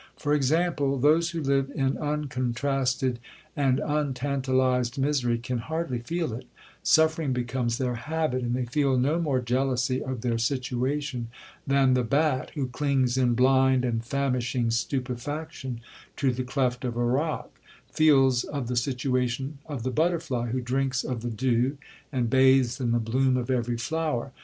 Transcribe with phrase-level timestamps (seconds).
[0.17, 3.17] For example, those who live in uncontrasted
[3.55, 9.39] and untantalized misery, can hardly feel it—suffering becomes their habit, and they feel no more
[9.41, 11.27] jealousy of their situation
[11.67, 15.81] than the bat, who clings in blind and famishing stupefaction
[16.17, 17.51] to the cleft of a rock,
[17.91, 21.77] feels of the situation of the butterfly, who drinks of the dew,
[22.11, 24.31] and bathes in the bloom of every flower.